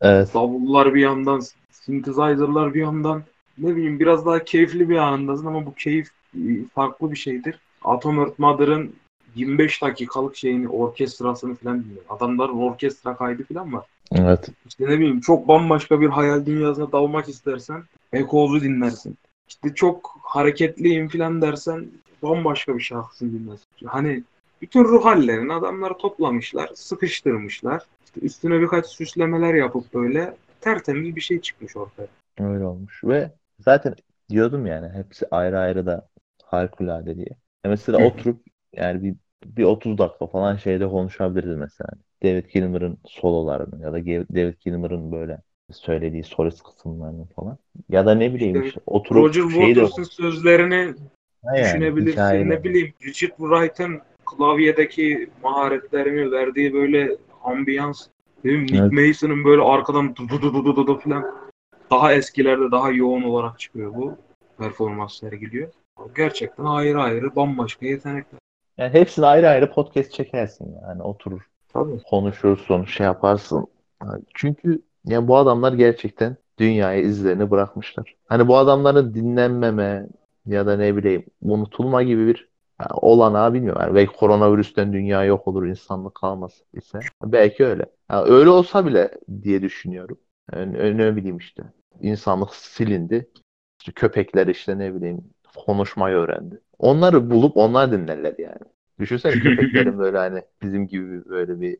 [0.00, 0.34] Evet.
[0.34, 3.22] Davullar bir yandan, synthesizer'lar bir yandan.
[3.58, 7.58] Ne bileyim biraz daha keyifli bir anındasın ama bu keyif e, farklı bir şeydir.
[7.84, 8.92] Atom Earth Mother'ın
[9.34, 12.04] 25 dakikalık şeyini, orkestrasını falan dinliyor.
[12.08, 13.86] Adamların orkestra kaydı falan var.
[14.12, 14.48] Evet.
[14.66, 19.16] İşte ne bileyim çok bambaşka bir hayal dünyasına dalmak istersen Echoes'u dinlersin.
[19.48, 21.86] İşte çok hareketliyim falan dersen
[22.22, 23.66] bambaşka bir şarkısını dinlersin.
[23.86, 24.22] Hani
[24.62, 27.82] bütün ruh hallerini adamlar toplamışlar, sıkıştırmışlar.
[28.04, 32.08] İşte üstüne birkaç süslemeler yapıp böyle tertemiz bir şey çıkmış ortaya.
[32.38, 33.04] Öyle olmuş.
[33.04, 33.94] Ve zaten
[34.28, 36.08] diyordum yani hepsi ayrı ayrı da
[36.44, 37.28] harikulade diye.
[37.64, 38.02] Ya mesela Hı.
[38.04, 41.90] oturup yani bir, bir 30 dakika falan şeyde konuşabiliriz mesela.
[42.22, 45.38] David Gilmour'ın sololarını ya da David Gilmour'ın böyle
[45.72, 47.58] söylediği solist kısımlarını falan.
[47.88, 50.94] Ya da ne bileyim İşte işte oturup Roger şeyi de sözlerini
[51.44, 52.12] Ha yani, düşünebilirsin.
[52.12, 52.50] hikayeleri.
[52.50, 58.06] Ne bileyim Richard Wright'ın klavyedeki maharetlerini verdiği böyle ambiyans.
[58.44, 58.92] Bileyim, Nick Evet.
[58.92, 61.24] Mason'ın böyle arkadan du du du du du du falan
[61.90, 64.16] daha eskilerde daha yoğun olarak çıkıyor bu
[64.58, 65.68] performans sergiliyor.
[66.16, 68.40] Gerçekten ayrı ayrı bambaşka yetenekler.
[68.78, 71.40] Yani hepsini ayrı ayrı podcast çekersin yani oturur
[71.72, 72.02] Tabii.
[72.10, 73.66] konuşursun, şey yaparsın.
[74.34, 78.14] Çünkü yani bu adamlar gerçekten dünyaya izlerini bırakmışlar.
[78.26, 80.06] Hani bu adamların dinlenmeme
[80.46, 83.82] ya da ne bileyim unutulma gibi bir yani olanağı bilmiyorum.
[83.82, 86.98] Yani belki koronavirüsten dünya yok olur, insanlık kalmaz ise.
[87.24, 87.86] Belki öyle.
[88.10, 89.10] Yani öyle olsa bile
[89.42, 90.18] diye düşünüyorum.
[90.52, 91.62] Yani ne bileyim işte.
[92.00, 93.30] İnsanlık silindi.
[93.80, 95.24] İşte köpekler işte ne bileyim
[95.66, 96.60] konuşmayı öğrendi.
[96.78, 98.60] Onları bulup onlar dinlerler yani.
[98.98, 101.78] Düşünsene köpeklerin böyle hani bizim gibi böyle bir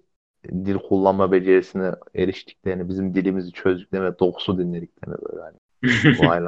[0.48, 5.56] dil kullanma becerisine eriştiklerini, bizim dilimizi çözdüklerini ve dokusu dinlediklerini böyle hani
[6.18, 6.40] vay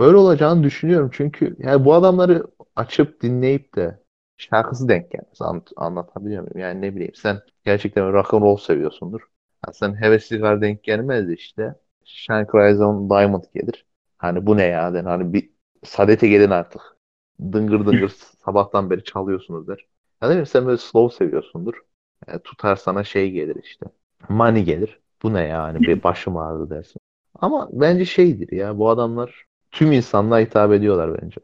[0.00, 0.06] lan.
[0.06, 2.44] Böyle olacağını düşünüyorum çünkü yani bu adamları
[2.76, 4.02] açıp dinleyip de
[4.36, 5.42] şarkısı denk gelmez.
[5.42, 6.58] Anlat, anlatabiliyor muyum?
[6.58, 9.20] Yani ne bileyim sen gerçekten rock and roll seviyorsundur.
[9.62, 11.74] Ha, sen hevesliler denk gelmez işte.
[12.04, 13.86] Shine Cries on Diamond gelir.
[14.18, 14.94] Hani bu ne ya?
[14.94, 15.50] Den, hani bir
[15.84, 16.82] sadete gelin artık.
[17.52, 18.08] Dıngır dıngır
[18.44, 19.86] sabahtan beri çalıyorsunuz der.
[20.22, 21.74] Ya bileyim sen böyle slow seviyorsundur.
[22.28, 23.86] E, tutar sana şey gelir işte.
[24.28, 25.00] Money gelir.
[25.22, 25.86] Bu ne yani?
[25.86, 27.00] Bir başım ağrıdı dersin.
[27.34, 31.40] Ama bence şeydir ya bu adamlar tüm insanlığa hitap ediyorlar bence.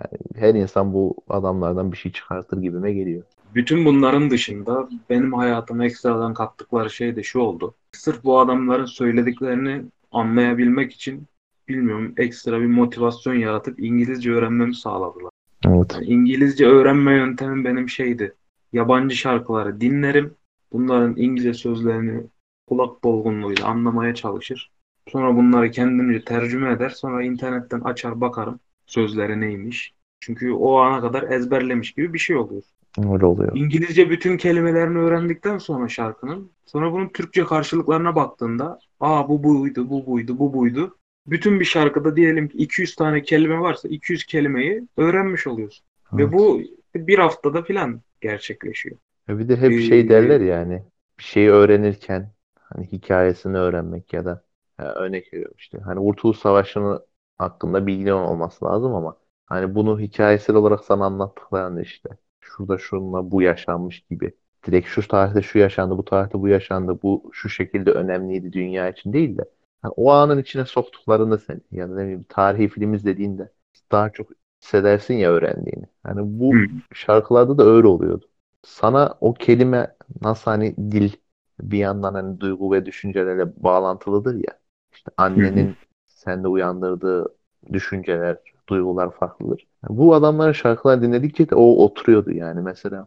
[0.00, 3.22] Yani her insan bu adamlardan bir şey çıkartır gibime geliyor.
[3.54, 7.74] Bütün bunların dışında benim hayatıma ekstradan kattıkları şey de şu oldu.
[7.92, 11.26] Sırf bu adamların söylediklerini anlayabilmek için
[11.68, 15.30] bilmiyorum ekstra bir motivasyon yaratıp İngilizce öğrenmemi sağladılar.
[15.66, 15.94] Evet.
[15.94, 18.34] Yani İngilizce öğrenme yöntemim benim şeydi.
[18.72, 20.34] Yabancı şarkıları dinlerim.
[20.72, 22.22] Bunların İngilizce sözlerini
[22.68, 24.70] kulak dolgunluğuyla anlamaya çalışır.
[25.08, 26.90] Sonra bunları kendimce tercüme eder.
[26.90, 29.94] Sonra internetten açar bakarım sözleri neymiş.
[30.20, 32.62] Çünkü o ana kadar ezberlemiş gibi bir şey oluyor.
[32.98, 33.56] Öyle oluyor.
[33.56, 40.06] İngilizce bütün kelimelerini öğrendikten sonra şarkının sonra bunun Türkçe karşılıklarına baktığında aa bu buydu, bu
[40.06, 40.96] buydu, bu buydu.
[41.26, 45.84] Bütün bir şarkıda diyelim ki 200 tane kelime varsa 200 kelimeyi öğrenmiş oluyorsun.
[46.12, 46.32] Ve Evet.
[46.32, 46.60] bu
[46.94, 48.96] bir haftada filan gerçekleşiyor.
[49.28, 50.82] Ya bir de hep Ee, şey derler yani
[51.18, 54.44] bir şeyi öğrenirken hani hikayesini öğrenmek ya da
[54.76, 57.06] ha, örnek veriyorum işte hani Kurtuluş Savaşı'nın
[57.38, 62.08] hakkında bilgin olması lazım ama hani bunu hikayesel olarak sana anlattıklarında işte
[62.40, 64.32] şurada şununla bu yaşanmış gibi
[64.66, 69.12] direkt şu tarihte şu yaşandı bu tarihte bu yaşandı bu şu şekilde önemliydi dünya için
[69.12, 69.44] değil de
[69.82, 73.52] hani o anın içine soktuklarında seni ya da ne bileyim tarihi film izlediğinde
[73.92, 74.30] daha çok
[74.62, 75.84] hissedersin ya öğrendiğini.
[76.02, 76.66] Hani bu Hı.
[76.94, 78.26] şarkılarda da öyle oluyordu
[78.62, 81.12] sana o kelime nasıl hani dil
[81.60, 84.61] bir yandan hani duygu ve düşüncelerle bağlantılıdır ya.
[85.02, 87.34] İşte annenin sende uyandırdığı
[87.72, 88.36] düşünceler,
[88.68, 89.66] duygular farklıdır.
[89.88, 92.60] Bu adamların şarkılar dinledikçe de o oturuyordu yani.
[92.60, 93.06] Mesela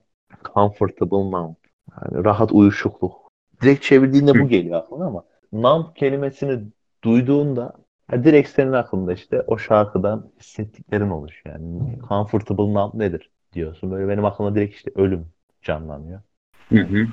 [0.53, 1.55] comfortable numb.
[2.01, 3.31] Yani rahat uyuşukluk.
[3.62, 6.63] Direkt çevirdiğinde bu geliyor aklına ama numb kelimesini
[7.03, 7.73] duyduğunda
[8.12, 11.55] ya direkt senin aklında işte o şarkıdan hissettiklerin oluşuyor.
[11.55, 13.91] Yani comfortable numb nedir diyorsun.
[13.91, 15.25] Böyle benim aklıma direkt işte ölüm
[15.62, 16.21] canlanıyor.
[16.69, 17.08] Hı hı.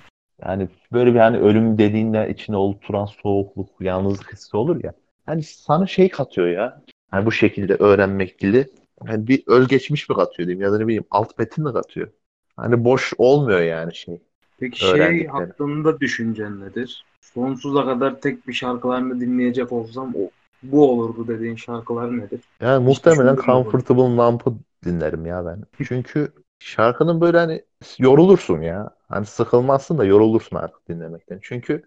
[0.46, 4.92] Yani böyle bir hani ölüm dediğinde içine oturan soğukluk, yalnızlık hissi olur ya.
[5.26, 6.82] Hani sana şey katıyor ya.
[7.10, 8.66] Hani bu şekilde öğrenmek dili.
[9.06, 12.08] Yani bir özgeçmiş mi katıyor diyeyim ya da ne bileyim alt metin mi katıyor.
[12.56, 14.22] Hani boş olmuyor yani şey.
[14.60, 17.04] Peki şey hakkında düşüncen nedir?
[17.20, 20.30] Sonsuza kadar tek bir şarkılarını dinleyecek olsam o
[20.62, 22.40] bu olurdu dediğin şarkılar nedir?
[22.60, 23.36] Yani Hiç muhtemelen?
[23.36, 25.62] Comfortable Numb'ı dinlerim ya ben.
[25.84, 27.64] Çünkü şarkının böyle hani
[27.98, 28.90] yorulursun ya.
[29.08, 31.38] Hani sıkılmazsın da yorulursun artık dinlemekten.
[31.42, 31.82] Çünkü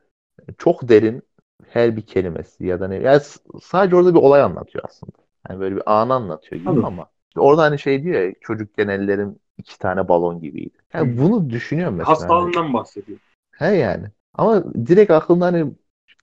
[0.58, 1.24] çok derin
[1.70, 2.96] her bir kelimesi ya da ne.
[2.96, 3.22] Yani
[3.64, 5.12] sadece orada bir olay anlatıyor aslında.
[5.50, 6.86] Yani böyle bir anı anlatıyor gibi Tabii.
[6.86, 7.08] ama
[7.38, 10.78] Orada hani şey diyor ya çocukken ellerim iki tane balon gibiydi.
[10.94, 12.30] Yani bunu düşünüyorum mesela.
[12.30, 13.20] Hani, Hastalığından bahsediyor.
[13.60, 14.08] he yani.
[14.34, 15.74] Ama direkt aklımda hani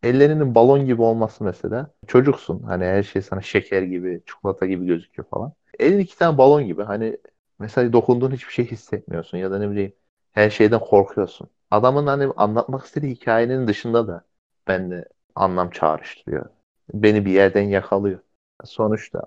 [0.03, 1.95] ellerinin balon gibi olması mesela.
[2.07, 2.63] Çocuksun.
[2.63, 5.53] Hani her şey sana şeker gibi, çikolata gibi gözüküyor falan.
[5.79, 6.83] Elin iki tane balon gibi.
[6.83, 7.19] Hani
[7.59, 9.93] mesela dokunduğun hiçbir şey hissetmiyorsun ya da ne bileyim
[10.33, 11.49] her şeyden korkuyorsun.
[11.71, 14.25] Adamın hani anlatmak istediği hikayenin dışında da
[14.69, 16.47] bende anlam çağrıştırıyor.
[16.95, 18.21] Beni bir yerden yakalıyor.
[18.65, 19.23] Sonuçta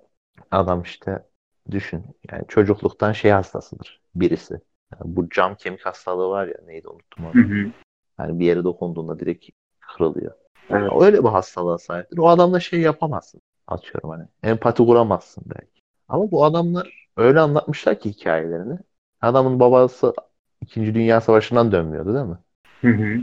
[0.52, 1.24] adam işte
[1.72, 2.04] düşün.
[2.32, 4.54] Yani çocukluktan şey hastasıdır birisi.
[4.94, 7.34] Yani bu cam kemik hastalığı var ya neydi unuttum onu.
[7.34, 7.72] Hı hı.
[8.18, 10.32] Hani bir yere dokunduğunda direkt kırılıyor.
[10.70, 10.92] Evet.
[11.02, 12.18] Öyle bir hastalığa sahiptir.
[12.18, 13.42] O adamla şey yapamazsın.
[13.68, 14.28] Atıyorum hani.
[14.44, 15.75] Empati kuramazsın belki.
[16.08, 18.80] Ama bu adamlar öyle anlatmışlar ki hikayelerini.
[19.22, 20.13] Adamın babası
[20.62, 22.38] İkinci Dünya Savaşı'ndan dönmüyordu değil mi?
[22.84, 23.22] Hı hı.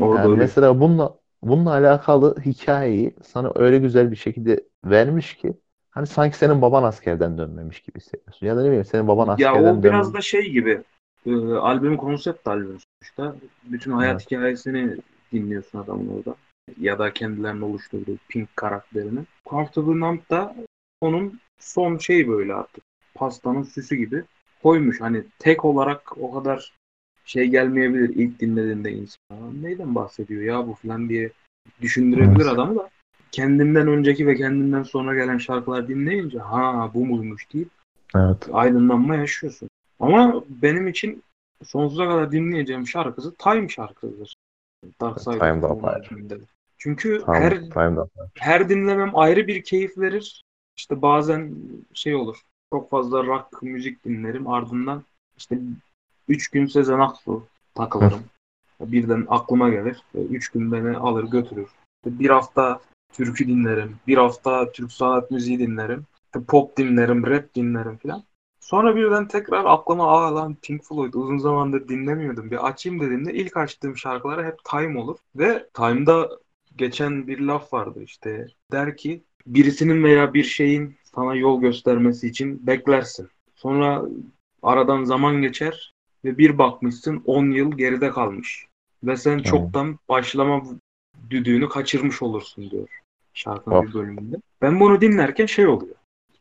[0.00, 0.40] Orada Yani öyle.
[0.40, 5.54] mesela bununla bununla alakalı hikayeyi sana öyle güzel bir şekilde vermiş ki
[5.90, 8.46] hani sanki senin baban askerden dönmemiş gibi hissediyorsun.
[8.46, 10.14] Ya da ne bileyim senin baban Ya askerden o biraz dönmemiş.
[10.14, 10.82] da şey gibi
[11.26, 13.36] e, albüm konsept albüm sonuçta.
[13.64, 14.26] Bütün hayat Evet.
[14.26, 14.96] hikayesini
[15.32, 16.34] dinliyorsun adamın orada.
[16.80, 19.20] Ya da kendilerinin oluşturduğu Pink karakterini.
[19.46, 20.54] Comfortable Numb da
[21.00, 22.84] onun son şeyi böyle artık.
[23.14, 24.24] Pastanın süsü gibi
[24.62, 25.00] koymuş.
[25.00, 26.72] Hani tek olarak o kadar
[27.24, 29.62] şey gelmeyebilir ilk dinlediğinde insan.
[29.62, 31.30] Neyden bahsediyor ya bu falan diye
[31.80, 32.52] düşündürebilir Evet.
[32.52, 32.90] adamı da.
[33.32, 37.68] Kendinden önceki ve kendinden sonra gelen şarkılar dinleyince ha bu muymuş deyip
[38.16, 38.48] Evet.
[38.52, 39.70] aydınlanma yaşıyorsun.
[40.00, 41.22] Ama benim için
[41.64, 44.36] sonsuza kadar dinleyeceğim şarkısı Time şarkısıdır.
[45.00, 45.62] Dark Side Time
[46.30, 46.36] da.
[46.78, 47.42] Çünkü Tamam.
[47.42, 48.08] her Time'da.
[48.34, 50.42] her dinlemem ayrı bir keyif verir.
[50.78, 51.54] İşte bazen
[51.94, 52.36] şey olur.
[52.72, 54.48] Çok fazla rock müzik dinlerim.
[54.48, 55.02] Ardından
[55.38, 55.58] işte
[56.28, 58.24] 3 gün Sezen Aksu takılırım.
[58.80, 60.02] Birden aklıma gelir.
[60.14, 61.68] 3 gün beni alır götürür.
[62.04, 62.80] İşte bir hafta
[63.12, 63.96] türkü dinlerim.
[64.06, 66.06] Bir hafta Türk sanat müziği dinlerim.
[66.24, 68.22] İşte pop dinlerim, rap dinlerim filan.
[68.60, 72.50] Sonra birden tekrar aklıma aa lan Pink Floyd uzun zamandır dinlemiyordum.
[72.50, 75.18] Bir açayım dediğimde ilk açtığım şarkıları hep Time olur.
[75.36, 76.30] Ve Time'da
[76.76, 78.46] geçen bir laf vardı işte.
[78.72, 83.28] Der ki birisinin veya bir şeyin sana yol göstermesi için beklersin.
[83.54, 84.02] Sonra
[84.62, 88.66] aradan zaman geçer ve bir bakmışsın 10 yıl geride kalmış.
[89.04, 90.62] Ve sen çoktan başlama
[91.30, 92.88] düdüğünü kaçırmış olursun diyor
[93.34, 93.86] şarkının Of.
[93.86, 94.36] bir bölümünde.
[94.62, 95.94] Ben bunu dinlerken şey oluyor.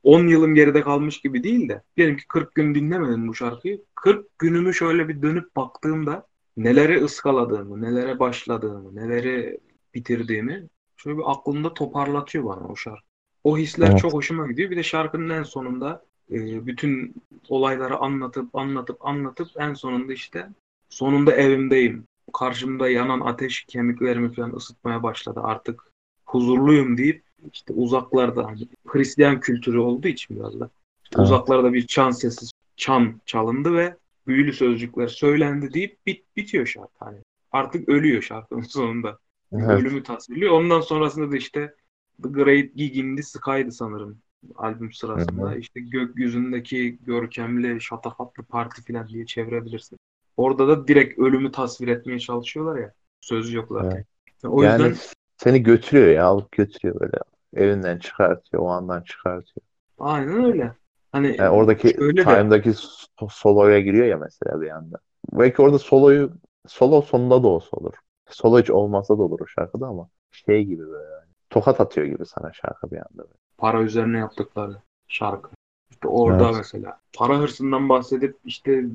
[0.04, 3.82] 10 yılım geride kalmış gibi değil de diyelim ki 40 gün dinlemedim bu şarkıyı.
[3.96, 9.60] 40 günümü şöyle bir dönüp baktığımda neleri ıskaladığımı, nelere başladığımı, neleri
[9.93, 10.67] bitirdiğimi
[10.98, 13.02] şöyle bir aklımda toparlatıyor bana o şarkı.
[13.44, 14.00] O hisler Evet.
[14.00, 14.72] çok hoşuma gidiyor.
[14.72, 17.16] Bir de şarkının en sonunda e, bütün
[17.50, 20.48] olayları anlatıp anlatıp anlatıp en sonunda işte
[20.90, 22.04] sonunda evimdeyim.
[22.34, 25.40] Karşımda yanan ateş kemiklerimi falan ısıtmaya başladı.
[25.44, 25.84] Artık
[26.26, 30.70] huzurluyum deyip işte uzaklarda hani Hristiyan kültürü olduğu için biraz da
[31.04, 31.26] işte Evet.
[31.26, 33.96] uzaklarda bir çan sesi çan çalındı ve
[34.28, 36.90] büyülü sözcükler söylendi deyip bit, bitiyor şarkı.
[37.00, 37.18] Hani
[37.52, 39.20] artık ölüyor şarkının sonunda.
[39.52, 39.80] Evet.
[39.80, 40.52] Ölümü tasvirliyor.
[40.52, 41.76] Ondan sonrasında da işte
[42.24, 44.20] The Great Gig in the Sky'dı sanırım
[44.56, 45.52] albüm sırasında.
[45.52, 49.98] Hı İşte gökyüzündeki görkemli, şatafatlı parti falan diye çevirebilirsin.
[50.38, 52.94] Orada da direkt ölümü tasvir etmeye çalışıyorlar ya.
[53.22, 54.06] Söz yok zaten.
[54.44, 54.94] O yani yüzden
[55.38, 57.18] seni götürüyor ya alıp götürüyor böyle.
[57.56, 59.68] Evinden çıkartıyor, o andan çıkartıyor.
[59.98, 60.76] aynen öyle.
[61.12, 64.98] Hani Yani oradaki Time'daki so- soloya giriyor ya mesela bir anda.
[65.32, 66.34] Belki orada soloyu
[66.68, 67.94] solo sonunda da olsa olur.
[68.30, 71.28] Solo hiç olmasa da olur o şarkıda ama şey gibi böyle yani.
[71.50, 73.28] Tokat atıyor gibi sana şarkı bir anda.
[73.58, 75.50] para üzerine yaptıkları şarkı.
[75.92, 76.56] İşte orada Evet.
[76.58, 78.86] mesela para hırsından bahsedip işte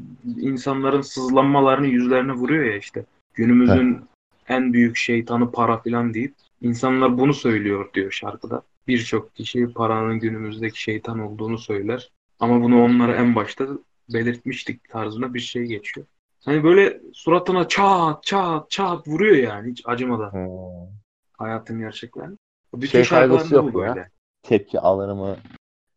[0.41, 3.05] insanların sızlanmalarını yüzlerine vuruyor ya işte.
[3.35, 4.05] Günümüzün
[4.49, 8.63] en büyük şeytanı para filan deyip insanlar bunu söylüyor diyor şarkıda.
[8.89, 12.11] Birçok kişi paranın günümüzdeki şeytan olduğunu söyler.
[12.41, 13.67] Ama bunu onlara en başta
[14.13, 16.07] belirtmiştik tarzında bir şey geçiyor.
[16.45, 21.03] Hani böyle suratına çat çat çat vuruyor yani hiç acımadan Hmm.
[21.39, 22.37] hayatın gerçeklerini.
[22.75, 23.95] Bütün Şey kaygısı yok bu ya.
[23.95, 24.11] böyle.
[24.43, 25.37] Tepki alır mı?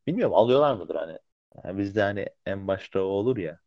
[0.07, 1.19] Bilmiyorum alıyorlar mıdır hani?
[1.65, 3.59] Yani bizde hani en başta o olur ya.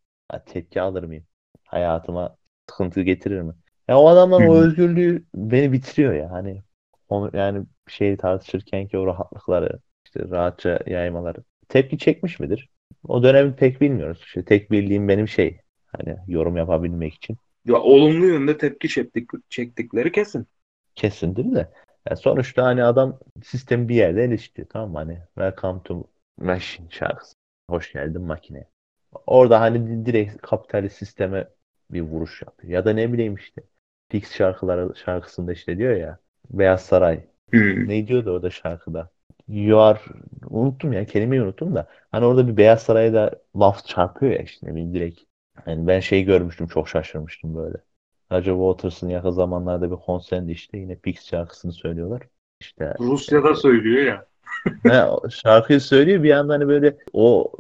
[0.47, 1.27] Tepki alır mıyım?
[1.67, 2.37] Hayatıma
[2.71, 3.55] sıkıntı getirir mi?
[3.89, 6.31] Ya o adamların Hı o özgürlüğü beni bitiriyor ya.
[6.33, 6.65] Hani
[7.09, 11.45] onu yani şeyi tartışırken ki o rahatlıkları işte rahatça yaymaları.
[11.69, 12.71] Tepki çekmiş midir?
[13.09, 14.23] O dönemi pek bilmiyoruz.
[14.27, 15.61] İşte tek bildiğim benim şey.
[15.99, 17.37] Hani yorum yapabilmek için.
[17.65, 20.47] Ya olumlu yönde tepki çektik, çektikleri kesin.
[20.95, 21.73] Kesindir de.
[22.11, 24.69] Ya sonuçta hani adam sistemi bir yerde eleştiriyor.
[24.69, 24.99] Tamam mı?
[24.99, 26.05] Hani Welcome to
[26.39, 27.35] Machine şarkısı.
[27.71, 28.65] Hoş geldin makine.
[29.27, 31.49] Orada hani di- direkt kapitalist sisteme
[31.91, 32.73] bir vuruş yapıyor.
[32.73, 33.63] Ya da ne bileyim işte.
[34.11, 36.19] Fix şarkıları şarkısında işte diyor ya
[36.51, 37.27] Beyaz Saray.
[37.53, 37.89] Hmm.
[37.89, 39.11] Ne diyordu orada şarkıda?
[39.49, 40.01] you are
[40.51, 44.71] unuttum ya kelimeyi unuttum da hani orada bir Beyaz Saray'da laf çarpıyor ya işte ne
[44.71, 45.28] bileyim direkt.
[45.67, 47.77] Yani ben şey görmüştüm çok şaşırmıştım böyle.
[48.33, 52.23] Roger Waters'ın yakın zamanlarda bir konserinde işte yine Pix şarkısını söylüyorlar.
[52.61, 54.27] İşte Rusya'da söylüyor ya.
[54.83, 57.53] he, şarkıyı söylüyor bir yandan hani böyle o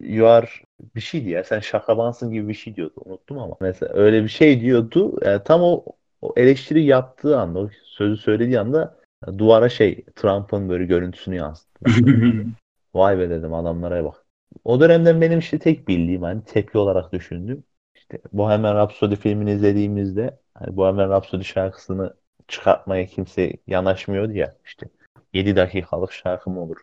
[0.00, 0.46] you are
[0.94, 4.60] bir şeydi ya sen şakabansın gibi bir şey diyordu unuttum ama mesela öyle bir şey
[4.60, 5.84] diyordu yani tam o,
[6.22, 8.96] o eleştiri yaptığı anda o sözü söylediği anda
[9.38, 11.84] duvara şey Trump'ın böyle görüntüsünü yansıttı.
[12.94, 14.21] Vay be dedim adamlara bak.
[14.64, 17.64] O dönemden benim işte tek bildiğim hani tepki olarak düşündüm.
[17.94, 22.14] İşte Bohemian Rhapsody filmini izlediğimizde hani Bohemian Rhapsody şarkısını
[22.48, 24.86] çıkartmaya kimse yanaşmıyordu ya işte
[25.32, 26.76] 7 dakikalık şarkı mı olur?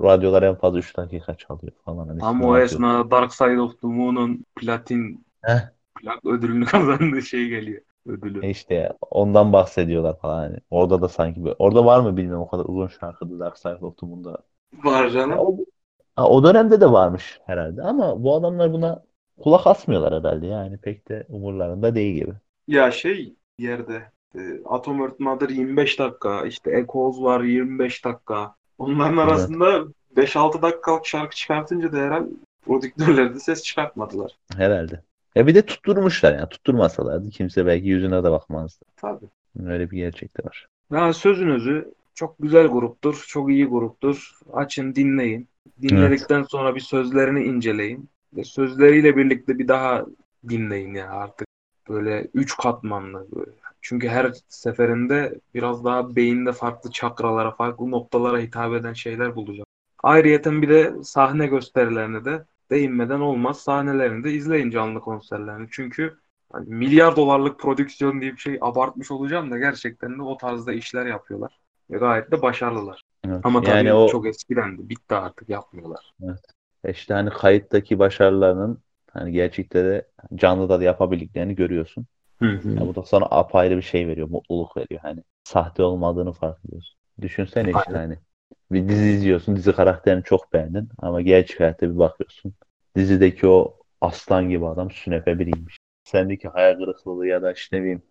[0.00, 2.08] Radyolar en fazla 3 dakika çalıyor falan.
[2.08, 5.70] Hani Ama o esnada Dark Side of the Moon'un platin Heh.
[5.94, 7.82] plak ödülünü kazandığı şey geliyor.
[8.06, 8.42] Ödülü.
[8.42, 10.56] E işte ondan bahsediyorlar falan hani.
[10.70, 11.56] Orada da sanki böyle.
[11.58, 14.38] Orada var mı bilmiyorum o kadar uzun şarkıda Dark Side of the Moon'da.
[14.84, 15.38] Var canım.
[15.38, 15.58] O,
[16.18, 19.02] ha, o dönemde de varmış herhalde ama bu adamlar buna
[19.40, 22.32] kulak asmıyorlar herhalde yani pek de umurlarında değil gibi.
[22.68, 24.02] Ya şey yerde
[24.34, 28.54] e, Atom Earth Mother 25 dakika, işte Echoes var 25 dakika.
[28.78, 29.28] Onların Evet.
[29.28, 29.84] arasında
[30.16, 32.30] 5-6 dakikalık şarkı çıkartınca da herhalde
[32.66, 34.32] prodüktörler de ses çıkartmadılar.
[34.56, 35.02] Herhalde.
[35.34, 38.84] Ya bir de tutturmuşlar yani tutturmasalardı kimse belki yüzüne de bakmazdı.
[38.96, 39.26] Tabii.
[39.66, 40.66] Öyle bir gerçek de var.
[40.92, 44.32] Ya sözün özü çok güzel gruptur, çok iyi gruptur.
[44.52, 45.48] Açın dinleyin.
[45.82, 48.08] Dinledikten sonra bir sözlerini inceleyin.
[48.44, 50.06] Sözleriyle birlikte bir daha
[50.48, 51.48] dinleyin ya artık.
[51.88, 53.50] Böyle üç katmanlı böyle.
[53.80, 59.66] Çünkü her seferinde biraz daha beyinde farklı çakralara, farklı noktalara hitap eden şeyler bulacağım.
[60.02, 63.60] Ayrıyeten bir de sahne gösterilerini de değinmeden olmaz.
[63.60, 65.68] Sahnelerini de izleyin canlı konserlerini.
[65.70, 66.18] Çünkü
[66.52, 71.06] hani milyar dolarlık prodüksiyon diye bir şey abartmış olacağım da gerçekten de o tarzda işler
[71.06, 71.67] yapıyorlar.
[71.90, 73.02] Ve gayet de başarılılar.
[73.26, 73.40] Evet.
[73.44, 74.88] Ama tabii Yani o çok eskidendi.
[74.88, 76.12] Bitti artık yapmıyorlar.
[76.88, 78.78] işte hani kayıttaki başarılarının
[79.10, 82.06] hani gerçekte de canlıda da yapabildiklerini görüyorsun.
[82.64, 85.00] Ya bu da sana apayrı bir şey veriyor, mutluluk veriyor.
[85.02, 86.98] Hani sahte olmadığını fark ediyorsun.
[87.20, 88.18] Düşünsene işte hani
[88.70, 92.54] bir dizi izliyorsun, dizi karakterini çok beğendin ama gerçek hayatta bir bakıyorsun.
[92.96, 95.78] Dizideki o aslan gibi adam sünepe biriymiş.
[96.04, 98.02] Sendeki hayal kırıklığı ya da işte ne bileyim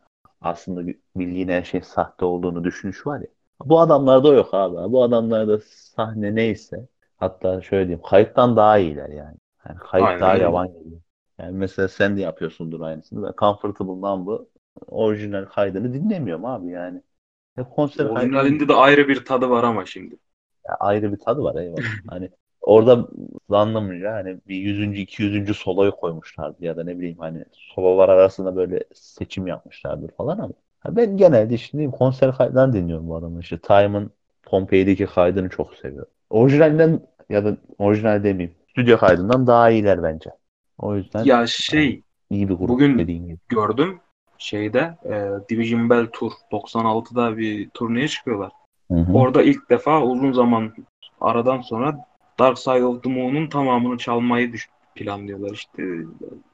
[0.42, 3.28] aslında bildiğin her şeyin sahte olduğunu düşünüş var ya.
[3.66, 4.92] Bu adamlarda yok abi.
[4.94, 9.38] Bu adamlarda sahne neyse hatta şöyle diyeyim kayıttan daha iyiler yani.
[9.70, 11.02] Yani kayıt Aynen daha yavan geliyor.
[11.38, 13.24] Yani mesela sen de yapıyorsundur aynısını.
[13.28, 14.50] Ben Comfortable'dan bu
[14.88, 17.02] orijinal kaydını dinlemiyorum abi yani.
[17.56, 20.18] Hep konser kaydı Orijinalinde de ayrı bir tadı var ama şimdi.
[20.68, 21.94] Ya ayrı bir tadı var eyvallah.
[22.08, 22.30] Hani
[22.62, 23.08] orada
[23.50, 28.56] anlamınca hani bir yüzüncü, iki yüzüncü soloyu koymuşlardı ya da ne bileyim hani sololar arasında
[28.56, 33.40] böyle seçim yapmışlardır falan ama ha ben genelde işte konser kaydılarını dinliyorum bu adamın.
[33.40, 34.12] İşte Time'ın
[34.44, 36.12] Pompei'deki kaydını çok seviyorum.
[36.30, 40.30] Orijinalinden ya da orijinal demeyeyim stüdyo kaydından daha iyiler bence.
[40.78, 43.38] O yüzden Ya şey iyi bir grup bugün- dediğin gibi.
[43.50, 44.00] gördüm
[44.38, 48.52] şeyde e, Division Bell Tour 96'da bir turneye çıkıyorlar.
[48.92, 49.14] Hı hı.
[49.14, 50.74] Orada ilk defa uzun zaman
[51.22, 52.06] aradan sonra
[52.40, 55.52] Dark Side of the Moon'un tamamını çalmayı düş planlıyorlar.
[55.52, 55.84] İşte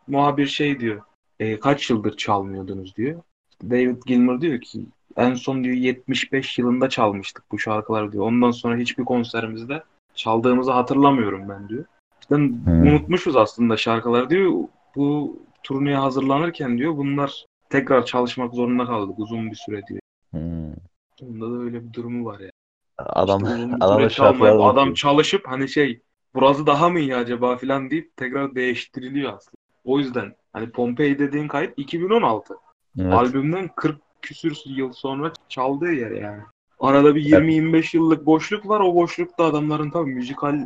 [0.08, 1.02] muhabir şey diyor.
[1.40, 3.22] "E, kaç yıldır çalmıyordunuz diyor.
[3.70, 4.86] David Gilmour diyor ki
[5.18, 8.26] en son diyor 75 yılında çalmıştık bu şarkıları diyor.
[8.28, 9.84] Ondan sonra hiçbir konserimizde
[10.16, 11.86] çaldığımızı hatırlamıyorum ben diyor.
[12.22, 12.88] İşte Hmm.
[12.88, 14.52] unutmuşuz aslında şarkıları diyor.
[14.96, 20.00] Bu turneye hazırlanırken diyor bunlar tekrar çalışmak zorunda kaldık uzun bir süre diyor.
[20.34, 20.74] Hı.
[21.22, 22.50] Bunda da öyle bir durumu var ya.
[22.98, 26.02] Adam İşte şarkıları çalmayıp adam çalışıp hani şey
[26.36, 29.58] burası daha mı iyi acaba falan deyip tekrar değiştiriliyor aslında.
[29.84, 32.56] O yüzden hani Pompei dediğin kayıt 2016.
[33.00, 33.14] Evet.
[33.14, 36.42] Albümden 40 küsür yıl sonra çaldığı yer yani.
[36.80, 38.80] Arada bir 20-25 yıllık boşluk var.
[38.80, 40.60] O boşlukta adamların tabii müzikal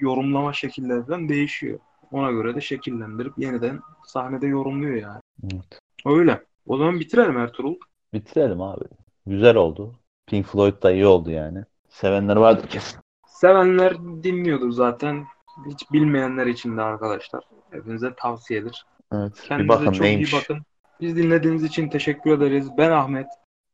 [0.00, 1.78] yorumlama şekilleri falan değişiyor.
[2.12, 5.20] Ona göre de şekillendirip yeniden sahnede yorumluyor yani.
[5.44, 5.80] Evet.
[6.06, 6.42] Öyle.
[6.66, 7.74] O zaman bitirelim Ertuğrul.
[8.12, 8.84] Bitirelim abi.
[9.26, 9.94] Güzel oldu.
[10.26, 11.64] Pink Floyd da iyi oldu yani.
[11.88, 13.00] Sevenler vardır kesin.
[13.26, 15.26] Sevenler dinliyordur zaten.
[15.70, 17.44] Hiç bilmeyenler için de arkadaşlar.
[17.70, 18.86] Hepinize tavsiyedir.
[19.12, 19.32] Evet.
[19.42, 20.32] bir Kendinize bakın çok neymiş.
[20.32, 20.62] iyi bakın.
[21.00, 22.68] Biz dinlediğiniz için teşekkür ederiz.
[22.78, 23.26] Ben Ahmet.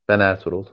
[0.08, 0.64] Ben Ertuğrul.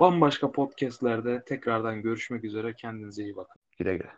[0.00, 2.74] Bambaşka podcastlerde tekrardan görüşmek üzere.
[2.74, 3.60] Kendinize iyi bakın.
[3.78, 4.10] Güle güle.